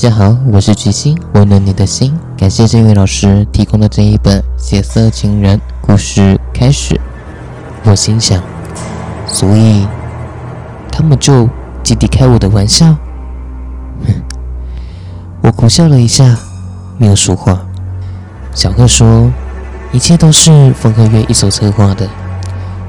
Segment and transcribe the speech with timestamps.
[0.00, 2.16] 大家好，我是巨星，温暖你的心。
[2.36, 7.00] 感谢这位老师提供的这一本《血色情人》故事开始。
[7.82, 8.40] 我心想，
[9.26, 9.88] 所以
[10.88, 11.48] 他们就
[11.82, 12.94] 集体开我的玩笑。
[14.06, 14.14] 哼，
[15.42, 16.38] 我苦笑了一下，
[16.96, 17.66] 没有说话。
[18.54, 19.28] 小贺说，
[19.90, 22.08] 一切都是风和月一手策划的。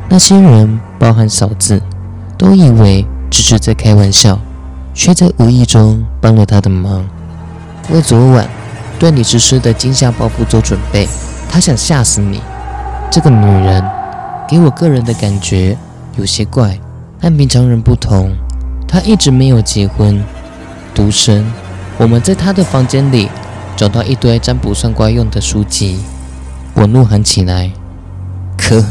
[0.10, 1.82] 那些人，包含嫂子，
[2.38, 4.40] 都以为只是在开玩笑。
[5.00, 7.08] 却在无意中帮了他的忙，
[7.90, 8.46] 为昨晚
[9.00, 11.08] 对你实施的惊吓报复做准备。
[11.50, 12.42] 他想吓死你。
[13.10, 13.82] 这个女人
[14.46, 15.78] 给我个人的感觉
[16.18, 16.78] 有些怪，
[17.22, 18.36] 和平常人不同。
[18.90, 20.22] 她一直没有结婚，
[20.94, 21.50] 独身。
[21.98, 23.30] 我们在她的房间里
[23.78, 26.04] 找到一堆占卜算卦用的书籍。
[26.74, 27.72] 我怒喊起来
[28.60, 28.84] ：“可，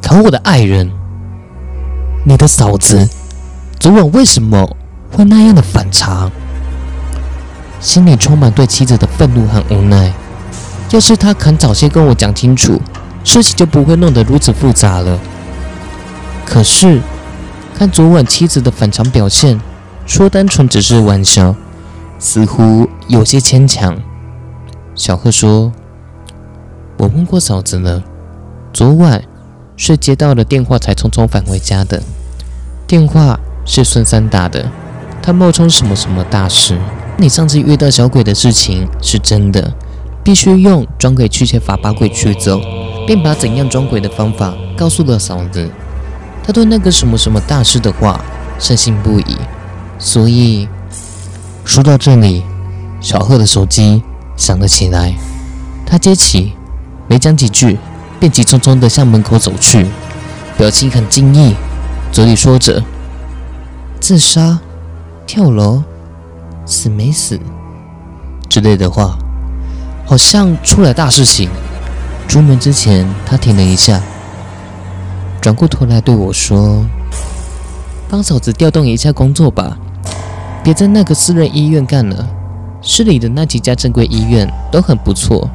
[0.00, 0.92] 可我的爱人，
[2.24, 3.10] 你的嫂子，
[3.80, 4.76] 昨晚为什么？”
[5.14, 6.30] 会那样的反常，
[7.80, 10.12] 心里充满对妻子的愤怒和无奈。
[10.90, 12.80] 要是他肯早些跟我讲清楚，
[13.22, 15.18] 事情就不会弄得如此复杂了。
[16.44, 17.00] 可是，
[17.76, 19.60] 看昨晚妻子的反常表现，
[20.04, 21.54] 说单纯只是玩笑，
[22.18, 23.96] 似乎有些牵强。
[24.94, 25.72] 小贺说
[26.98, 28.02] ：“我问过嫂子了，
[28.72, 29.22] 昨晚
[29.76, 32.02] 是接到了电话才匆匆返回家的。
[32.86, 34.70] 电话是孙三打的。”
[35.26, 36.78] 他冒充什么什么大师？
[37.16, 39.72] 你上次遇到小鬼的事情是真的，
[40.22, 42.60] 必须用装鬼驱邪法把鬼驱走，
[43.06, 45.70] 并把怎样装鬼的方法告诉了嫂子。
[46.46, 48.22] 他对那个什么什么大师的话
[48.58, 49.38] 深信不疑，
[49.98, 50.68] 所以
[51.64, 52.42] 说到这里，
[53.00, 54.02] 小贺的手机
[54.36, 55.14] 响了起来。
[55.86, 56.52] 他接起，
[57.08, 57.78] 没讲几句，
[58.20, 59.86] 便急匆匆地向门口走去，
[60.58, 61.54] 表情很惊异，
[62.12, 62.84] 嘴里说着
[63.98, 64.60] 自杀。
[65.26, 65.82] 跳楼，
[66.66, 67.40] 死没死
[68.48, 69.16] 之类的话，
[70.04, 71.48] 好像出了大事情。
[72.28, 74.00] 出门之前，他停了一下，
[75.40, 76.84] 转过头来对我说
[78.08, 79.76] ：“帮嫂子调动一下工作吧，
[80.62, 82.26] 别在那个私人医院干了。
[82.80, 85.48] 市里的那几家正规医院都很不错，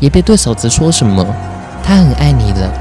[0.00, 1.24] 也别对嫂子说什么。
[1.82, 2.72] 他很爱你了。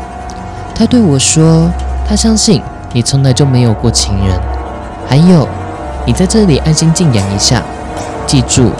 [0.76, 1.72] 他对我说，
[2.08, 2.62] 他相信
[2.94, 4.40] 你从来就没有过情人。
[5.08, 5.48] 还有。”
[6.08, 7.62] 你在这里安心静养一下，
[8.26, 8.72] 记住，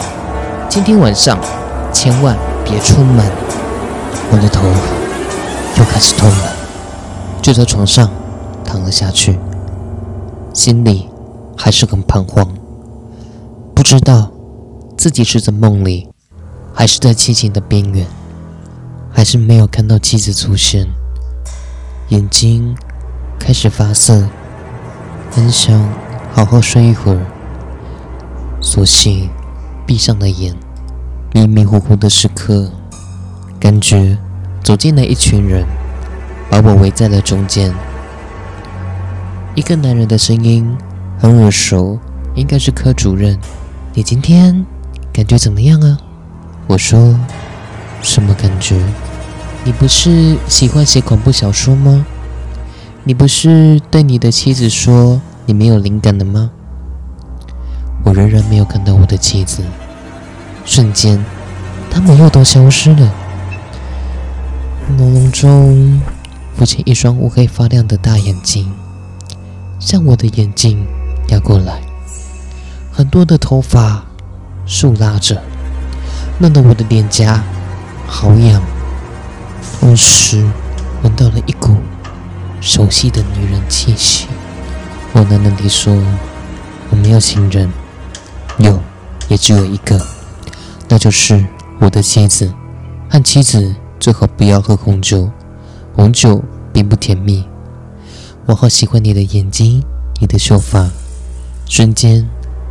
[0.66, 1.38] 今天晚上
[1.92, 2.34] 千万
[2.64, 3.30] 别出门。
[4.30, 4.66] 我的头
[5.78, 6.56] 又开始痛了，
[7.42, 8.10] 就在床上
[8.64, 9.38] 躺了下去，
[10.54, 11.10] 心里
[11.54, 12.48] 还是很彷徨，
[13.74, 14.30] 不知道
[14.96, 16.08] 自己是在梦里，
[16.72, 18.06] 还是在清醒的边缘，
[19.12, 20.86] 还是没有看到妻子出现，
[22.08, 22.74] 眼睛
[23.38, 24.26] 开始发涩，
[25.30, 26.07] 很想。
[26.38, 27.26] 好好睡一会儿，
[28.60, 29.28] 索性
[29.84, 30.54] 闭上了眼。
[31.32, 32.70] 迷迷糊糊的时刻，
[33.58, 34.16] 感觉
[34.62, 35.66] 走进了一群人，
[36.48, 37.74] 把我围在了中间。
[39.56, 40.78] 一个男人的声音
[41.18, 41.98] 很耳熟，
[42.36, 43.36] 应该是科主任。
[43.94, 44.64] 你今天
[45.12, 45.98] 感觉怎么样啊？
[46.68, 47.18] 我说，
[48.00, 48.80] 什么感觉？
[49.64, 52.06] 你不是喜欢写恐怖小说吗？
[53.02, 55.20] 你不是对你的妻子说？
[55.48, 56.50] 你没有灵感了吗？
[58.04, 59.64] 我仍然没有看到我的妻子。
[60.66, 61.24] 瞬间，
[61.90, 63.10] 他们又都消失了。
[64.98, 66.02] 朦胧中，
[66.54, 68.70] 浮现一双乌黑发亮的大眼睛，
[69.78, 70.86] 向我的眼睛
[71.28, 71.80] 压过来。
[72.92, 74.04] 很多的头发
[74.66, 75.42] 竖拉着，
[76.38, 77.42] 弄得我的脸颊
[78.06, 78.60] 好痒。
[79.80, 80.46] 同时，
[81.02, 81.74] 闻到了一股
[82.60, 84.26] 熟悉的女人气息。
[85.12, 85.94] 我喃喃地说
[86.90, 87.72] ：“我没有情人，
[88.58, 88.78] 有，
[89.28, 90.00] 也只有一个，
[90.88, 91.44] 那就是
[91.80, 92.52] 我的妻子。
[93.08, 95.30] 和妻子最好不要喝红酒，
[95.96, 97.44] 红酒并不甜蜜。
[98.46, 99.82] 我好喜欢你的眼睛，
[100.20, 100.90] 你的秀发。”
[101.66, 102.28] 瞬间，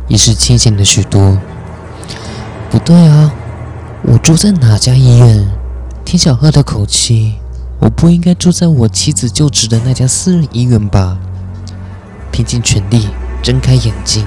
[0.08, 1.38] 已是清醒了许多。
[2.70, 3.32] 不对啊，
[4.02, 5.48] 我住在哪家医院？
[6.04, 7.34] 听小贺的口气，
[7.80, 11.18] 我不应该住在我妻子就职的那家私人医院吧？
[12.38, 13.08] 拼尽全力
[13.42, 14.24] 睁开眼睛，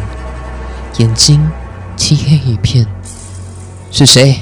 [0.98, 1.50] 眼睛
[1.96, 2.86] 漆黑一片。
[3.90, 4.36] 是谁？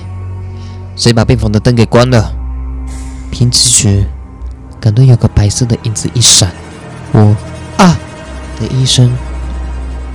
[0.96, 2.34] 谁把病房的灯给关了？
[3.30, 4.08] 凭直觉
[4.82, 6.52] 感到有个白色的影子一闪，
[7.12, 7.36] 我
[7.78, 7.96] 啊
[8.60, 9.16] 的一声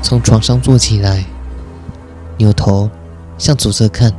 [0.03, 1.25] 从床上坐起来，
[2.39, 2.91] 扭头
[3.39, 4.13] 向左侧看，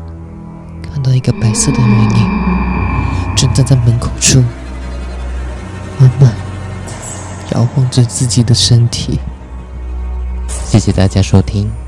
[0.81, 4.42] 看到一个白色的人影正站在门口处，
[6.00, 6.44] 慢慢。
[7.51, 9.19] 摇晃着自己的身体。
[10.65, 11.85] 谢谢大家收听。